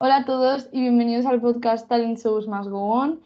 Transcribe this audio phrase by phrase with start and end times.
[0.00, 3.20] Hola a todos y bienvenidos al podcast Talent Shows Más Go On.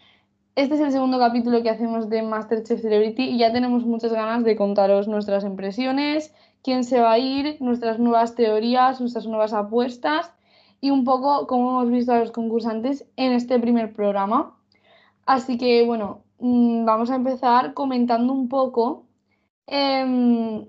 [0.54, 4.43] Este es el segundo capítulo que hacemos de Masterchef Celebrity y ya tenemos muchas ganas
[4.43, 10.32] de contaros nuestras impresiones, quién se va a ir, nuestras nuevas teorías, nuestras nuevas apuestas
[10.80, 14.57] y un poco cómo hemos visto a los concursantes en este primer programa.
[15.27, 19.04] Así que bueno, mm, vamos a empezar comentando un poco
[19.66, 20.64] em,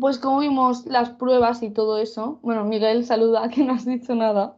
[0.00, 2.38] pues cómo vimos las pruebas y todo eso.
[2.42, 4.54] Bueno, Miguel, saluda, que no has dicho nada.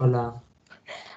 [0.00, 0.40] Hola.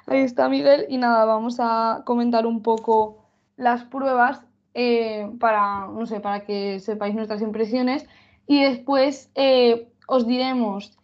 [0.07, 3.23] Ahí está Miguel y nada, vamos a comentar un poco
[3.55, 4.41] las pruebas
[4.73, 8.07] eh, para, no sé, para que sepáis nuestras impresiones
[8.47, 10.97] y después eh, os diremos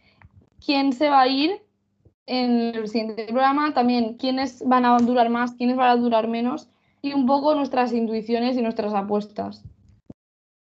[0.65, 1.61] quién se va a ir
[2.25, 6.69] en el siguiente programa, también quiénes van a durar más, quiénes van a durar menos
[7.03, 9.63] y un poco nuestras intuiciones y nuestras apuestas.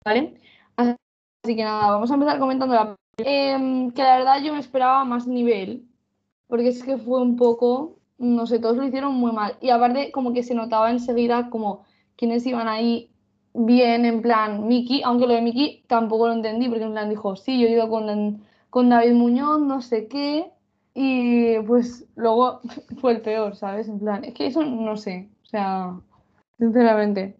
[0.05, 0.39] ¿Vale?
[0.77, 2.95] Así que nada, vamos a empezar comentando la...
[3.17, 5.90] Em, que la verdad yo me esperaba más nivel,
[6.51, 9.55] porque es que fue un poco, no sé, todos lo hicieron muy mal.
[9.61, 11.85] Y aparte como que se notaba enseguida como
[12.17, 13.09] quienes iban ahí
[13.53, 17.37] bien, en plan Miki, aunque lo de Miki tampoco lo entendí, porque en plan dijo,
[17.37, 20.51] sí, yo he ido con, con David Muñoz, no sé qué,
[20.93, 22.59] y pues luego
[22.99, 23.87] fue el peor, ¿sabes?
[23.87, 26.01] En plan, es que eso no sé, o sea,
[26.59, 27.37] sinceramente.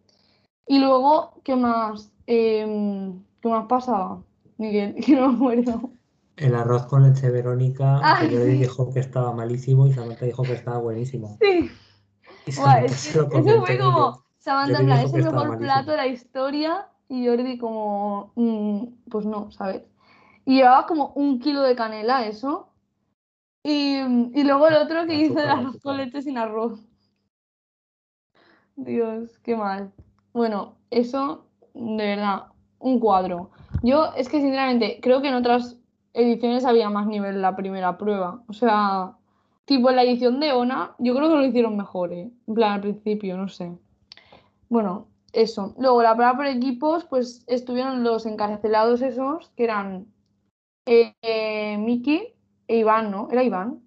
[0.68, 2.14] Y luego, ¿qué más?
[2.28, 4.24] Em, ¿Qué más pasaba,
[4.58, 4.96] Miguel?
[5.06, 5.66] Que no me.
[6.38, 8.52] El arroz con leche Verónica, Ay, que yo sí.
[8.52, 11.38] dijo que estaba malísimo y Samantha dijo que estaba buenísimo.
[11.40, 11.70] Sí.
[12.46, 16.88] Y es eso fue como, Samantha, en plan, es el mejor plato de la historia
[17.08, 19.84] y Jordi como, mm, pues no, ¿sabes?
[20.46, 22.70] Y llevaba como un kilo de canela, eso.
[23.64, 26.80] Y, y luego el otro que hizo el arroz con leche sin arroz.
[28.76, 29.92] Dios, qué mal.
[30.34, 32.48] Bueno, eso, de verdad,
[32.80, 33.52] un cuadro.
[33.84, 35.78] Yo es que sinceramente creo que en otras
[36.14, 38.44] ediciones había más nivel en la primera prueba.
[38.48, 39.18] O sea,
[39.66, 42.32] tipo en la edición de Ona, yo creo que lo hicieron mejor, ¿eh?
[42.48, 43.72] En plan, al principio, no sé.
[44.70, 45.76] Bueno, eso.
[45.80, 50.08] Luego, la prueba por equipos, pues estuvieron los encarcelados esos, que eran
[50.86, 52.34] eh, eh, Miki
[52.68, 53.30] e Iván, ¿no?
[53.32, 53.82] ¿Era Iván?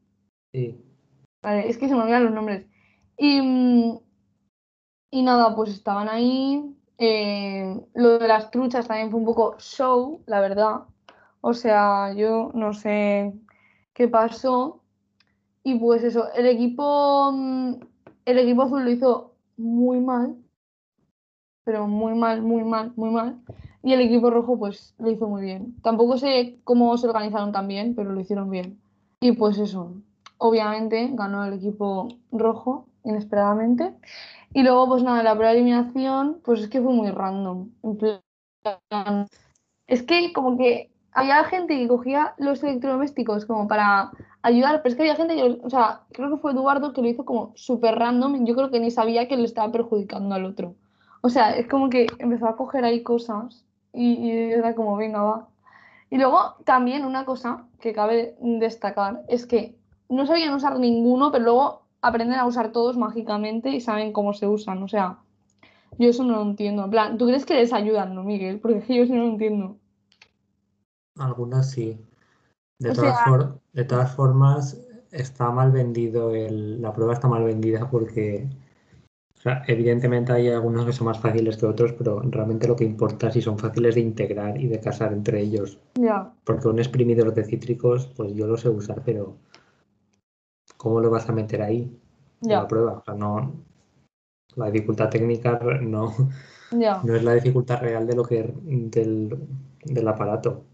[0.53, 0.81] Sí.
[1.43, 2.67] Vale, es que se me olvidan los nombres.
[3.19, 3.99] Y, mm,
[5.11, 6.71] y nada, pues estaban ahí.
[6.99, 10.85] eh, lo de las truchas también fue un poco show, la verdad.
[11.47, 13.35] O sea, yo no sé
[13.93, 14.81] qué pasó.
[15.63, 17.75] Y pues eso, el equipo, mm,
[18.25, 20.37] el equipo azul lo hizo muy mal,
[21.65, 23.43] pero muy mal, muy mal, muy mal.
[23.83, 25.77] Y el equipo rojo pues lo hizo muy bien.
[25.83, 28.81] Tampoco sé cómo se organizaron tan bien, pero lo hicieron bien.
[29.21, 29.93] Y pues eso,
[30.39, 33.95] obviamente ganó el equipo rojo, inesperadamente.
[34.55, 37.69] Y luego, pues nada, la de eliminación, pues es que fue muy random.
[37.83, 39.27] En plan,
[39.87, 44.11] es que como que había gente que cogía los electrodomésticos como para
[44.43, 47.09] ayudar, pero es que había gente que, o sea, creo que fue Eduardo que lo
[47.09, 48.45] hizo como súper random.
[48.45, 50.75] Yo creo que ni sabía que le estaba perjudicando al otro.
[51.23, 55.23] O sea, es como que empezó a coger ahí cosas y, y era como, venga,
[55.23, 55.49] va.
[56.11, 59.77] Y luego también una cosa que cabe destacar es que
[60.09, 64.49] no sabían usar ninguno, pero luego aprenden a usar todos mágicamente y saben cómo se
[64.49, 64.83] usan.
[64.83, 65.19] O sea,
[65.99, 66.85] yo eso no lo entiendo.
[66.85, 68.59] En plan, ¿tú crees que les ayudan, no, Miguel?
[68.61, 69.79] Porque yo eso no lo entiendo.
[71.19, 71.99] Algunas sí.
[72.79, 74.79] De O todas, sea, for- de todas formas,
[75.11, 78.49] está mal vendido el, la prueba está mal vendida porque,
[79.37, 82.85] o sea, evidentemente hay algunos que son más fáciles que otros, pero realmente lo que
[82.85, 85.79] importa es si son fáciles de integrar y de casar entre ellos.
[85.95, 89.37] ya, Porque un exprimidor de cítricos, pues yo lo sé usar, pero
[90.77, 91.83] ¿cómo lo vas a meter ahí
[92.43, 92.93] en la prueba?
[92.99, 93.53] O sea, no,
[94.57, 96.13] la dificultad técnica no,
[97.05, 99.39] no es la dificultad real de lo que del,
[99.85, 100.65] del aparato.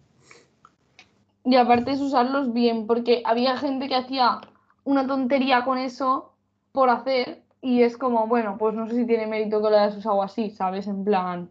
[1.45, 4.41] Y aparte es usarlos bien, porque había gente que hacía
[4.84, 6.33] una tontería con eso
[6.73, 9.97] por hacer y es como, bueno, pues no sé si tiene mérito que lo hayas
[9.97, 10.87] usado así, ¿sabes?
[10.87, 11.50] En plan,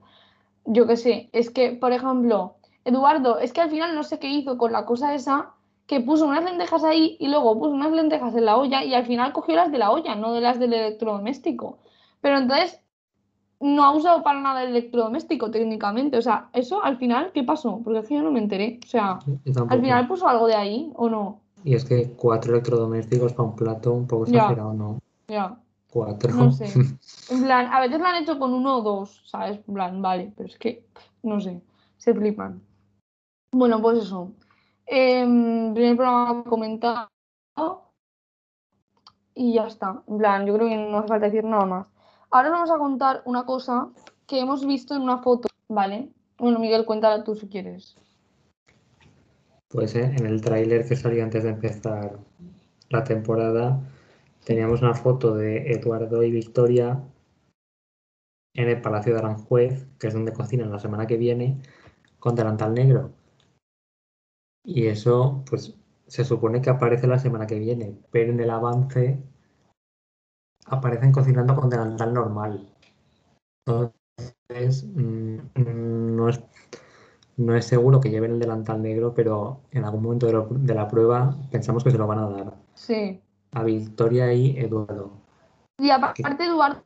[0.66, 2.56] yo qué sé, es que, por ejemplo,
[2.86, 5.54] Eduardo, es que al final no sé qué hizo con la cosa esa,
[5.88, 9.06] que puso unas lentejas ahí y luego puso unas lentejas en la olla y al
[9.06, 11.80] final cogió las de la olla, no de las del electrodoméstico.
[12.22, 12.82] Pero entonces
[13.60, 17.82] no ha usado para nada el electrodoméstico técnicamente, o sea, eso al final, ¿qué pasó?
[17.84, 19.20] Porque es que yo no me enteré, o sea,
[19.70, 23.56] al final puso algo de ahí o no, Y es que cuatro electrodomésticos para un
[23.56, 24.38] plato, un poco Ya.
[24.44, 25.00] exagerado, ¿no?
[25.28, 25.60] ya.
[25.92, 26.34] Cuatro.
[26.36, 26.66] No sé.
[27.32, 29.60] En plan, a veces lo han hecho con uno o dos, ¿sabes?
[29.68, 30.86] En plan, vale, pero es que,
[31.24, 31.62] no sé,
[31.98, 32.62] se flipan.
[33.52, 34.32] Bueno, pues eso.
[34.86, 37.10] Em, primer programa comentado
[39.36, 40.02] y ya está.
[40.08, 41.88] En plan, yo creo que no hace falta decir nada más.
[42.32, 43.90] Ahora os vamos a contar una cosa
[44.28, 46.10] que hemos visto en una foto, ¿vale?
[46.38, 47.98] Bueno, Miguel, cuéntala tú si quieres.
[49.70, 52.20] Pues eh, en el tráiler que salió antes de empezar
[52.90, 53.80] la temporada,
[54.46, 57.04] teníamos una foto de Eduardo y Victoria
[58.54, 61.62] en el Palacio de Aranjuez, que es donde cocinan la semana que viene,
[62.20, 63.12] con delantal negro.
[64.64, 65.76] Y eso, pues,
[66.08, 69.20] se supone que aparece la semana que viene, pero en el avance
[70.66, 72.70] aparecen cocinando con delantal normal.
[73.66, 75.38] Entonces, mm,
[76.16, 76.42] no es,
[77.38, 80.74] no es seguro que lleven el delantal negro, pero en algún momento de, lo- de
[80.76, 83.22] la prueba pensamos que se lo van a dar Sí.
[83.52, 85.12] a Victoria y Eduardo.
[85.78, 86.84] Y aparte, Eduardo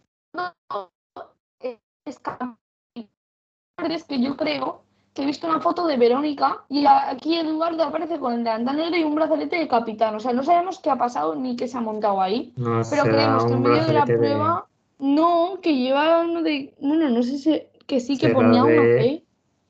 [1.59, 7.83] eh, es que yo creo que he visto una foto de Verónica y aquí Eduardo
[7.83, 10.15] aparece con el delantal negro y un brazalete de capitán.
[10.15, 12.51] O sea, no sabemos qué ha pasado ni qué se ha montado ahí.
[12.55, 14.65] No Pero creemos que en medio de la de- prueba,
[14.99, 16.73] no, que lleva uno de.
[16.79, 17.61] Bueno, no sé si.
[17.85, 19.23] Que sí, que Será ponía de-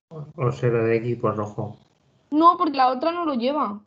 [0.10, 0.16] P.
[0.38, 1.75] o será de equipo rojo.
[2.30, 3.81] No, porque la otra no lo lleva.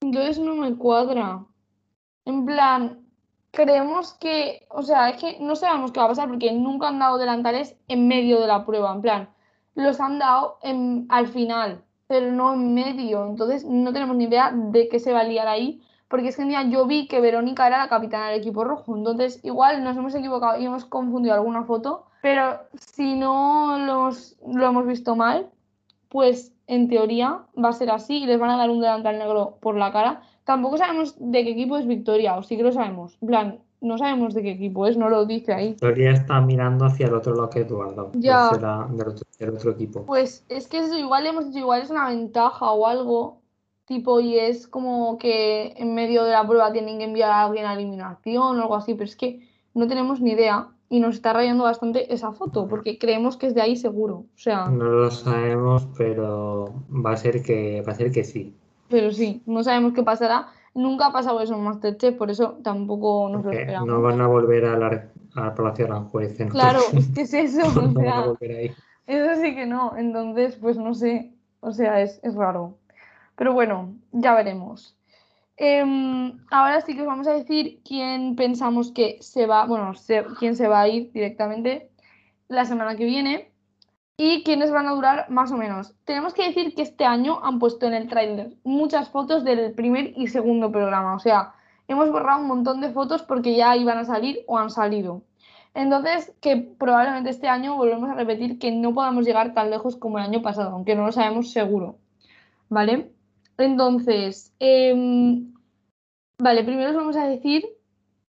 [0.00, 1.44] Entonces no me cuadra.
[2.24, 2.98] En plan,
[3.52, 6.98] creemos que, o sea, es que no sabemos qué va a pasar porque nunca han
[6.98, 8.92] dado delantales en medio de la prueba.
[8.92, 9.28] En plan,
[9.78, 13.26] los han dado en- al final, pero no en medio.
[13.26, 15.82] Entonces no tenemos ni idea de qué se va a liar ahí.
[16.08, 18.96] Porque es que día yo vi que Verónica era la capitana del equipo rojo.
[18.96, 22.06] Entonces, igual nos hemos equivocado y hemos confundido alguna foto.
[22.22, 25.50] Pero si no lo hemos, lo hemos visto mal,
[26.08, 29.58] pues en teoría va a ser así y les van a dar un delantal negro
[29.60, 30.22] por la cara.
[30.44, 33.18] Tampoco sabemos de qué equipo es Victoria, o sí que lo sabemos.
[33.20, 35.68] En no sabemos de qué equipo es, no lo dice ahí.
[35.70, 38.10] Victoria está mirando hacia el otro lado que Eduardo.
[38.14, 38.50] Ya.
[38.50, 40.04] será del otro, del otro equipo.
[40.04, 43.40] Pues es que eso igual hemos dicho, igual es una ventaja o algo,
[43.84, 47.66] tipo, y es como que en medio de la prueba tienen que enviar a alguien
[47.66, 51.32] a eliminación o algo así, pero es que no tenemos ni idea y nos está
[51.32, 54.16] rayando bastante esa foto, porque creemos que es de ahí seguro.
[54.16, 58.54] O sea, No lo sabemos, pero va a ser que va a ser que sí.
[58.88, 60.48] pero sí, no sabemos qué pasará.
[60.78, 63.88] Nunca ha pasado eso en Masterchef, por eso tampoco nos lo esperamos.
[63.88, 66.38] no van a volver al, ar- al Palacio Aranjuez.
[66.40, 68.74] Claro, entonces es que es eso, no o van a sea, volver ahí.
[69.06, 69.96] eso sí que no.
[69.96, 72.78] Entonces, pues no sé, o sea, es, es raro.
[73.36, 74.96] Pero bueno, ya veremos.
[75.56, 80.24] Em, ahora sí que os vamos a decir quién pensamos que se va, bueno, se-
[80.38, 81.90] quién se va a ir directamente
[82.48, 83.47] la semana que viene
[84.20, 85.94] y quiénes van a durar más o menos.
[86.04, 90.12] Tenemos que decir que este año han puesto en el tráiler muchas fotos del primer
[90.16, 91.54] y segundo programa, o sea,
[91.86, 95.22] hemos borrado un montón de fotos porque ya iban a salir o han salido.
[95.72, 100.18] Entonces, que probablemente este año volvemos a repetir que no podamos llegar tan lejos como
[100.18, 101.98] el año pasado, aunque no lo sabemos seguro.
[102.68, 103.12] ¿Vale?
[103.56, 105.54] Entonces, em,
[106.38, 107.64] vale, primero os vamos a decir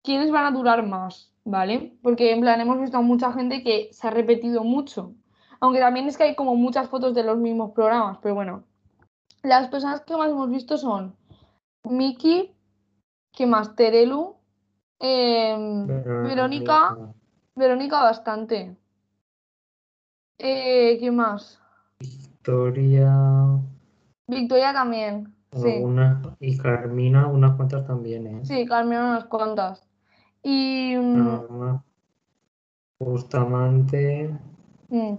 [0.04, 1.98] quiénes van a durar más, ¿vale?
[2.04, 5.14] Porque en plan hemos visto a mucha gente que se ha repetido mucho.
[5.62, 8.64] Aunque también es que hay como muchas fotos de los mismos programas, pero bueno.
[9.44, 11.16] Las personas que más hemos visto son
[11.84, 12.54] Miki,
[13.32, 14.36] que más Terelu,
[15.00, 16.98] em, Verónica,
[17.56, 18.76] Verónica bastante.
[20.38, 21.60] Eh, ¿quién más?
[22.00, 23.14] Victoria,
[24.28, 25.34] Victoria también.
[25.52, 25.84] Sí,
[26.40, 28.40] y Carmina, unas cuantas también, ¿eh?
[28.44, 29.84] sí, Carmen unas cuantas.
[30.44, 31.82] Y Algunas.
[33.00, 34.38] Bustamante,
[34.90, 35.16] mm.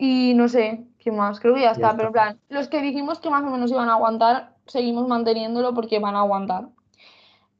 [0.00, 1.40] Y no sé, ¿qué más?
[1.40, 3.70] Creo que ya Ya está, pero en plan, los que dijimos que más o menos
[3.70, 6.70] iban a aguantar, seguimos manteniéndolo porque van a aguantar.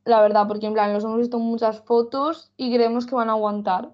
[0.06, 3.28] La verdad, porque en plan, los hemos visto en muchas fotos y creemos que van
[3.28, 3.90] a aguantar.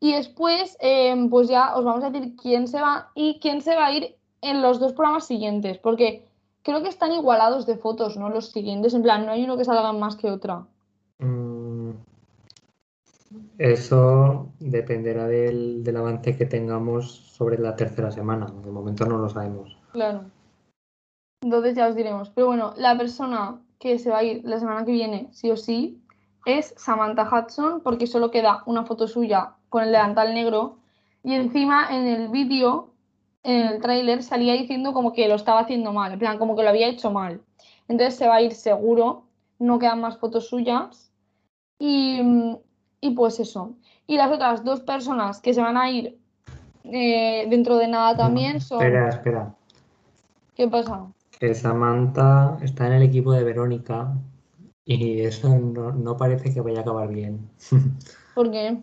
[0.00, 3.74] Y después, em, pues ya os vamos a decir quién se va y quién se
[3.74, 6.28] va a ir en los dos programas siguientes, porque
[6.62, 8.28] creo que están igualados de fotos, ¿no?
[8.28, 10.66] Los siguientes, en plan, no hay uno que salga más que otra.
[11.20, 11.55] Mm,
[13.58, 18.46] Eso dependerá del, del avance que tengamos sobre la tercera semana.
[18.46, 19.76] De momento no lo sabemos.
[19.92, 20.24] Claro.
[21.42, 22.30] Entonces ya os diremos.
[22.30, 25.56] Pero bueno, la persona que se va a ir la semana que viene, sí o
[25.56, 26.02] sí,
[26.44, 30.78] es Samantha Hudson, porque solo queda una foto suya con el delantal negro.
[31.22, 32.90] Y encima en el vídeo,
[33.42, 36.62] en el tráiler, salía diciendo como que lo estaba haciendo mal, en plan, como que
[36.62, 37.40] lo había hecho mal.
[37.88, 39.24] Entonces se va a ir seguro,
[39.58, 41.12] no quedan más fotos suyas.
[41.78, 42.56] Y, mm,
[43.00, 43.76] y pues eso.
[44.06, 46.18] Y las otras dos personas que se van a ir
[46.84, 48.82] eh, dentro de nada también son.
[48.82, 49.54] Espera, espera.
[50.54, 51.12] ¿Qué pasa?
[51.38, 54.14] Que Samantha está en el equipo de Verónica
[54.84, 57.50] y eso no, no parece que vaya a acabar bien.
[58.34, 58.78] ¿Por qué?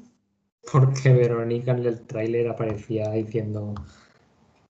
[0.71, 3.73] Porque Verónica en el tráiler aparecía diciendo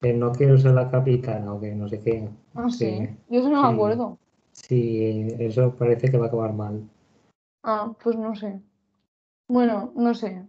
[0.02, 2.30] que no quiero ser la capitana o que no sé qué.
[2.56, 2.78] Ah, sí.
[2.78, 4.18] Sí, Yo eso no me acuerdo.
[4.52, 6.88] Sí, eso parece que va a acabar mal.
[7.64, 8.62] Ah, pues no sé.
[9.53, 10.48] Bueno, no sé.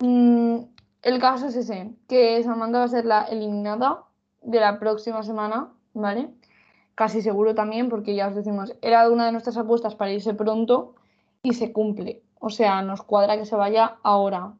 [0.00, 0.56] Mm,
[1.02, 4.06] el caso es ese, que Samantha va a ser la eliminada
[4.42, 6.28] de la próxima semana, ¿vale?
[6.96, 10.96] casi seguro también, porque ya os decimos, era una de nuestras apuestas para irse pronto
[11.44, 12.24] y se cumple.
[12.40, 14.54] O sea, nos cuadra que se vaya ahora.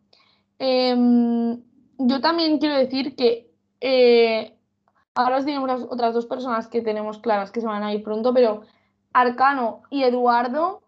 [0.60, 1.60] Em,
[1.98, 3.50] yo también quiero decir que
[3.80, 4.56] eh,
[5.16, 8.62] ahora os otras dos personas que tenemos claras que se van a ir pronto, pero
[9.12, 10.82] Arcano y Eduardo,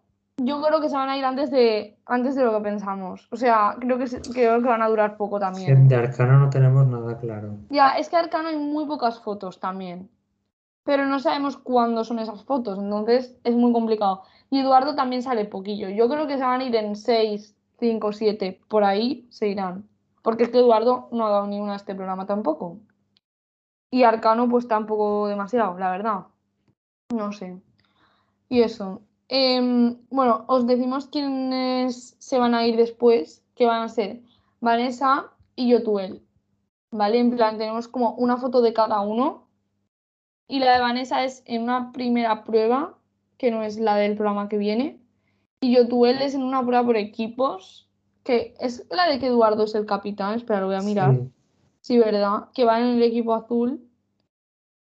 [0.44, 3.28] yo creo que se van a ir antes de, antes de lo que pensamos.
[3.30, 5.88] O sea, creo que, creo que van a durar poco también.
[5.88, 7.56] De Arcano no tenemos nada claro.
[7.70, 10.10] Ya, es que Arcano hay muy pocas fotos también
[10.84, 14.22] pero no sabemos cuándo son esas fotos, entonces es muy complicado.
[14.50, 15.88] Y Eduardo también sale poquillo.
[15.88, 19.88] Yo creo que se van a ir en 6, 5, 7, por ahí se irán.
[20.22, 22.78] Porque es que Eduardo no ha dado ni una a este programa tampoco.
[23.90, 26.26] Y Arcano pues tampoco demasiado, la verdad.
[27.14, 27.60] No sé.
[28.48, 29.02] Y eso.
[29.32, 34.20] Em, bueno, os decimos quiénes se van a ir después, que van a ser
[34.60, 36.20] Vanessa y Yotuel.
[36.90, 37.20] ¿Vale?
[37.20, 39.46] En plan, tenemos como una foto de cada uno
[40.48, 42.98] y la de Vanessa es en una primera prueba,
[43.38, 45.00] que no es la del programa que viene.
[45.60, 47.88] Y Yotuel es en una prueba por equipos,
[48.24, 50.34] que es la de que Eduardo es el capitán.
[50.34, 51.20] Espera, lo voy a mirar.
[51.82, 52.48] Sí, ¿verdad?
[52.52, 53.80] Que va en el equipo azul.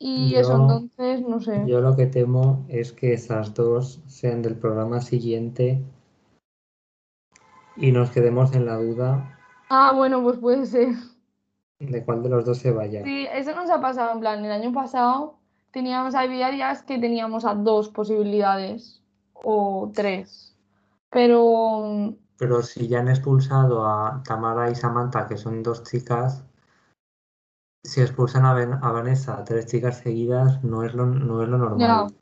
[0.05, 1.63] Y eso, entonces, no sé.
[1.65, 5.81] Yo lo que temo es que esas dos sean del programa siguiente
[7.77, 9.39] y nos quedemos en la duda.
[9.71, 10.89] Ah, bueno, pues puede ser.
[11.79, 13.05] De cuál de los dos se vaya.
[13.05, 15.39] Sí, eso nos ha pasado en plan, el año pasado
[15.71, 19.01] teníamos, había días que teníamos a dos posibilidades
[19.35, 20.57] o tres.
[21.11, 22.17] Pero.
[22.39, 26.45] Pero si ya han expulsado a Tamara y Samantha, que son dos chicas,
[27.85, 31.59] si expulsan a, a Vanessa a tres chicas seguidas, no es lo, no es lo
[31.59, 32.15] normal.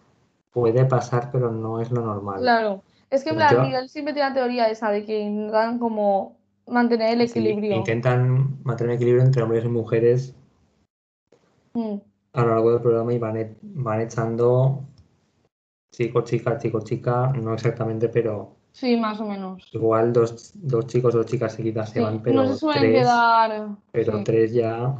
[0.50, 2.40] Puede pasar, pero no es lo normal.
[2.40, 2.82] Claro.
[3.08, 6.36] Es que en plan, Miguel siempre tiene la teoría esa de que intentan como
[6.66, 7.76] mantener el equilibrio.
[7.76, 10.34] intentan mantener el equilibrio entre hombres y mujeres.
[11.74, 11.98] Mm
[12.32, 14.84] a lo largo del programa y van, e, van echando
[15.92, 18.56] chico, chica, chico, chica, no exactamente, pero...
[18.72, 19.68] Sí, más o menos.
[19.72, 23.68] Igual dos, dos chicos dos chicas seguidas se van, pero no se tres, quedar...
[23.90, 24.96] Pero tres ya...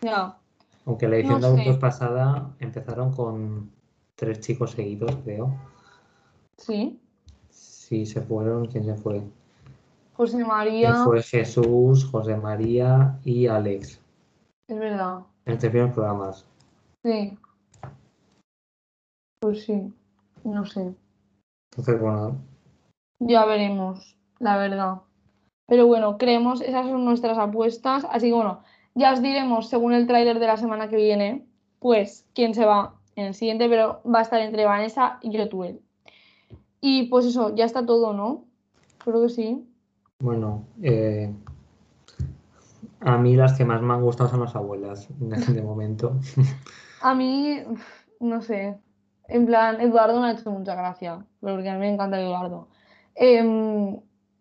[0.00, 0.36] Ya.
[0.86, 3.70] Aunque la edición de adultos pasada empezaron con
[4.14, 5.54] tres chicos seguidos, creo.
[6.56, 7.00] Sí.
[7.50, 8.66] Sí, se fueron.
[8.66, 9.22] ¿Quién se fue?
[10.14, 11.04] José María.
[11.04, 14.00] fue Jesús, José María y Alex.
[14.68, 15.20] Es verdad.
[15.46, 16.46] En este primeros programas.
[17.02, 17.38] Sí.
[19.40, 19.92] Pues sí,
[20.44, 20.94] no sé.
[21.72, 22.36] Entonces, bueno.
[23.20, 25.00] Ya veremos, la verdad.
[25.66, 28.04] Pero bueno, creemos, esas son nuestras apuestas.
[28.10, 28.62] Así que bueno,
[29.00, 31.46] ya os diremos, según el tráiler de la semana que viene,
[31.78, 35.80] pues quién se va en el siguiente, pero va a estar entre Vanessa y Yotuel.
[36.80, 38.44] Y pues eso, ya está todo, ¿no?
[39.04, 39.66] Creo que sí.
[40.20, 41.32] Bueno, eh,
[43.00, 46.16] a mí las que más me han gustado son las abuelas, de momento.
[47.02, 47.60] A mí,
[48.20, 48.78] no sé.
[49.28, 52.68] En plan, Eduardo me ha hecho mucha gracia, porque a mí me encanta Eduardo.
[53.14, 53.98] Eh,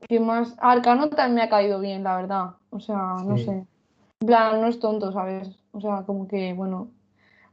[0.08, 0.56] ¿Qué más?
[0.60, 2.52] Arcano también me ha caído bien, la verdad.
[2.70, 3.66] O sea, no sé.
[4.26, 5.50] Plan, no es tonto, ¿sabes?
[5.72, 6.90] O sea, como que, bueno.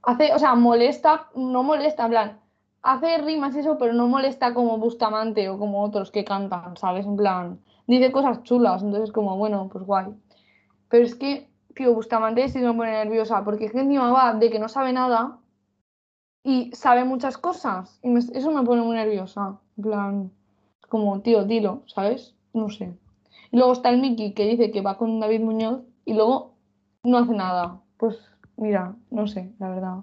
[0.03, 2.41] Hace, o sea, molesta, no molesta, en plan,
[2.83, 7.07] hace rimas y eso, pero no molesta como Bustamante o como otros que cantan, ¿sabes?
[7.07, 10.15] En plan, dice cosas chulas, entonces como, bueno, pues guay.
[10.89, 14.51] Pero es que tío, Bustamante sí me pone nerviosa, porque es que encima va de
[14.51, 15.39] que no sabe nada
[16.43, 18.01] y sabe muchas cosas.
[18.03, 19.61] Y eso me pone muy nerviosa.
[19.77, 20.33] En plan,
[20.89, 22.35] como, tío, dilo, ¿sabes?
[22.55, 22.97] No sé.
[23.53, 26.56] Y luego está el Mickey que dice que va con David Muñoz y luego
[27.07, 27.81] no hace nada.
[27.97, 28.19] Pues
[28.57, 29.97] mira, no sé, la verdad.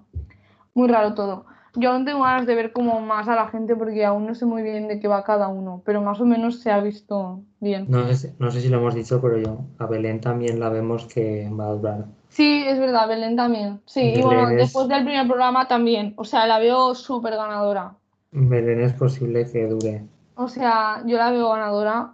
[0.74, 1.46] Muy raro todo.
[1.76, 4.46] Yo aún tengo ganas de ver como más a la gente porque aún no sé
[4.46, 7.86] muy bien de qué va cada uno, pero más o menos se ha visto bien.
[7.88, 11.06] No sé, no sé si lo hemos dicho, pero yo a Belén también la vemos
[11.06, 12.04] que va a durar.
[12.28, 13.80] Sí, es verdad, Belén también.
[13.86, 16.14] Sí, y bueno, después del primer programa también.
[16.16, 17.94] O sea, la veo súper ganadora.
[18.30, 20.04] Belén es posible que dure.
[20.36, 22.12] O sea, yo la veo ganadora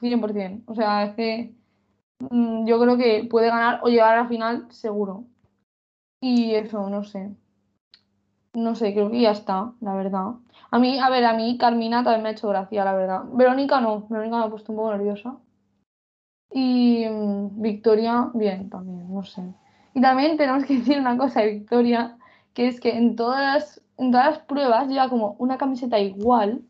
[0.00, 0.62] 100%.
[0.66, 1.52] O sea, es que
[2.30, 5.24] yo creo que puede ganar o llegar a la final seguro.
[6.20, 7.34] Y eso, no sé.
[8.54, 10.34] No sé, creo que ya está, la verdad.
[10.70, 13.22] A mí, a ver, a mí Carmina también me ha hecho gracia, la verdad.
[13.32, 15.36] Verónica no, Verónica me ha puesto un poco nerviosa.
[16.50, 19.42] Y mm, Victoria, bien, también, no sé.
[19.94, 22.16] Y también tenemos que decir una cosa Victoria,
[22.54, 26.62] que es que en todas en todas las pruebas lleva como una camiseta igual,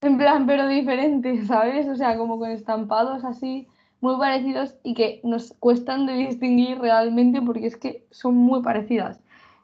[0.00, 1.88] en plan, pero diferente, ¿sabes?
[1.88, 3.68] O sea, como con estampados así,
[4.04, 9.18] muy parecidos y que nos cuestan de distinguir realmente porque es que son muy parecidas.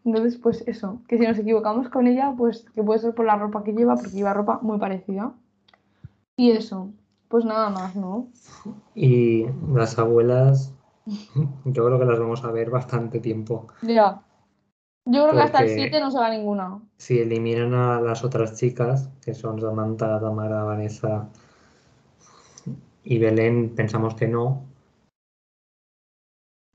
[0.04, 3.36] Entonces, pues eso, que si nos equivocamos con ella, pues que puede ser por la
[3.36, 5.32] ropa que lleva, porque lleva ropa muy parecida.
[6.38, 6.88] Y eso,
[7.28, 8.28] pues nada más, ¿no?
[8.94, 9.44] Y
[9.74, 10.72] las abuelas,
[11.66, 13.66] yo creo que las vamos a ver bastante tiempo.
[13.82, 14.22] Ya.
[15.04, 16.80] Yo creo que hasta el Porque- 7 no se va ninguna.
[16.96, 21.28] Si eliminan a las otras chicas, que son Samantha, Tamara, Vanessa
[23.10, 24.64] y Belén, pensamos que no,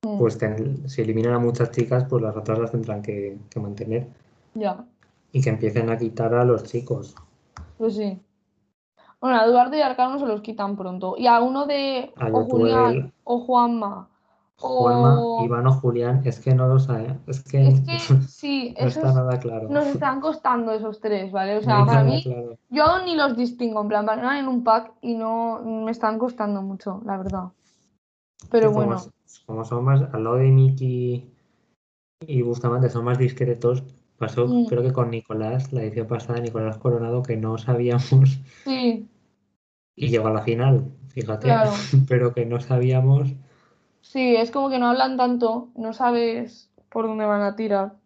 [0.06, 3.60] Mm, pues ten- si eliminan a muchas chicas, pues las otras las tendrán que, que
[3.60, 4.08] mantener
[4.54, 4.86] Ya,
[5.32, 7.16] y que empiecen a quitar a los chicos.
[7.78, 8.22] pues sí.
[9.22, 11.16] Bueno, a Eduardo y Arcano se los quitan pronto.
[11.18, 14.10] Y a uno de A o Julián o Juanma.
[14.58, 18.74] Juanma, o- Iván o Julián, es que no lo saben, es que, Es que sí,
[18.80, 19.68] no está nada claro.
[19.70, 21.58] nos están costando esos tres, ¿vale?
[21.58, 22.58] O sea, para mí, claro.
[22.70, 26.18] yo aún ni los distingo, en plan, van en un pack y no me están
[26.18, 27.44] costando mucho, la verdad.
[28.50, 29.02] Pero Como- bueno,
[29.46, 31.30] Como son más, al lado de Miki
[32.26, 33.84] y Bustamante son más discretos,
[34.18, 34.66] pasó Mm.
[34.68, 39.08] creo que con Nicolás, la edición pasada, Nicolás Coronado, que no sabíamos sí,
[39.98, 41.72] y llegó a la final, fíjate, Claro.
[42.08, 43.34] pero que no sabíamos.
[44.16, 47.98] Sí, es como que no hablan tanto, no sabes por dónde van a tirar.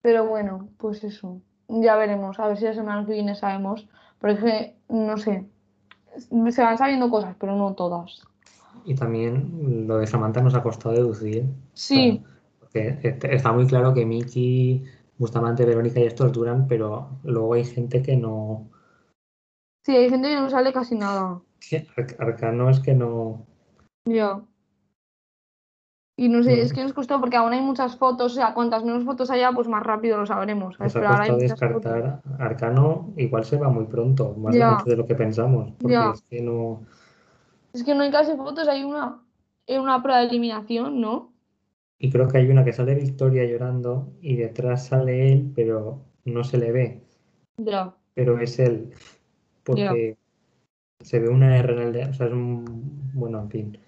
[0.00, 3.86] Pero bueno, pues eso, ya veremos, a ver si la semana que viene sabemos,
[4.18, 5.46] porque no sé,
[6.50, 8.22] se van sabiendo cosas, pero no todas.
[8.86, 11.44] Y también lo de Samantha nos ha costado deducir.
[11.74, 12.22] Sí,
[12.60, 14.82] Porque est- está muy claro que Miki,
[15.18, 18.70] Bustamante, Verónica y estos duran, pero luego hay gente que no.
[19.84, 21.42] sí, hay gente que no sale casi nada.
[21.98, 23.44] Ar- Arcano es que no.
[24.06, 24.40] Ya.
[26.16, 28.84] Y no sé, es que nos costó porque aún hay muchas fotos, o sea, cuantas
[28.84, 30.78] menos fotos haya, pues más rápido lo sabremos.
[30.78, 31.50] Nos ha Pero hay costado fotos.
[31.50, 32.20] descartar.
[32.38, 34.66] Arcano igual se va muy pronto, más Ya.
[34.66, 35.72] de mucho de lo que pensamos.
[35.78, 36.10] Porque Ya.
[36.10, 36.82] es que no.
[37.72, 39.18] Es que no hay casi fotos, hay una,
[39.66, 41.32] en una prueba de eliminación, ¿no?
[41.98, 46.44] Y creo que hay una que sale Victoria llorando y detrás sale él, pero no
[46.44, 47.02] se le ve.
[47.56, 47.94] Ya.
[48.14, 48.92] Pero es él.
[49.64, 50.16] Porque
[51.00, 52.04] se ve una R en el de.
[52.06, 53.10] O sea, es un.
[53.14, 53.78] Bueno, en fin.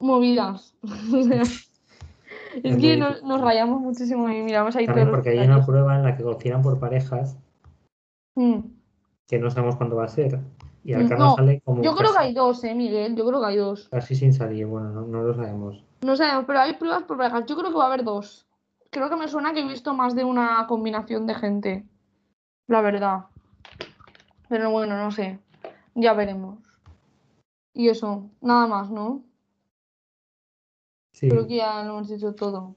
[0.00, 0.74] Movidas.
[1.14, 1.42] O sea,
[2.64, 6.02] es que nos, nos rayamos muchísimo y miramos ahí También porque hay una prueba en
[6.02, 7.36] la que cocinan por parejas
[8.36, 8.60] Mm.
[9.26, 10.40] que no sabemos cuándo va a ser.
[10.84, 13.14] Y Mm, Arcano no, sale como Yo creo que hay dos, ¿eh, Miguel?
[13.16, 13.88] Yo creo que hay dos.
[13.90, 14.66] casi sin salir.
[14.66, 15.84] Bueno, no, no lo sabemos.
[16.02, 17.44] No sabemos, pero hay pruebas por parejas.
[17.46, 18.46] Yo creo que va a haber dos.
[18.90, 21.84] Creo que me suena que he visto más de una combinación de gente.
[22.66, 23.26] La verdad.
[24.48, 25.38] Pero bueno, no sé.
[25.94, 26.58] Ya veremos.
[27.74, 29.22] Y eso, nada más, ¿no?
[31.20, 32.76] Sí, Creo que ya lo hemos dicho todo.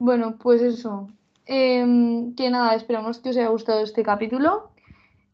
[0.00, 1.08] Bueno, pues eso.
[1.46, 4.70] Em, que nada, esperamos que os haya gustado este capítulo.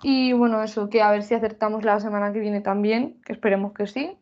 [0.02, 3.72] Y bueno, eso, que a ver si acertamos la semana que viene también, que esperemos
[3.72, 4.18] que sí.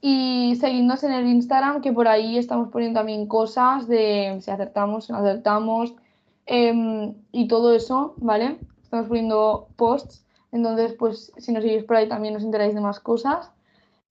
[0.00, 5.04] Y seguidnos en el Instagram, que por ahí estamos poniendo también cosas de si acertamos,
[5.04, 5.94] si no acertamos,
[6.46, 8.56] em, y todo eso, ¿vale?
[8.82, 12.98] Estamos poniendo posts, entonces pues si nos seguís por ahí también os enteráis de más
[12.98, 13.52] cosas.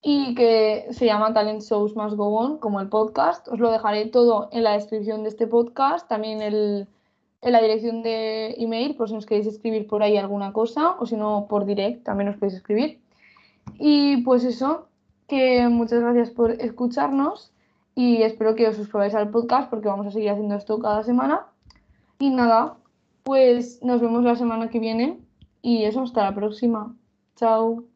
[0.02, 3.46] Y que se llama Talent Shows Must Go On, como el podcast.
[3.48, 6.88] Os lo dejaré todo en la descripción de este podcast, también el,
[7.40, 11.06] en la dirección de email, por si nos queréis escribir por ahí alguna cosa, o
[11.06, 13.00] si no, por direct también os podéis escribir.
[13.78, 14.88] Y pues eso,
[15.28, 17.52] que muchas gracias por escucharnos
[17.94, 21.46] y espero que os suscribáis al podcast porque vamos a seguir haciendo esto cada semana.
[22.18, 22.76] Y nada,
[23.22, 25.18] pues nos vemos la semana que viene
[25.62, 26.94] y eso, hasta la próxima.
[27.36, 27.91] Chao.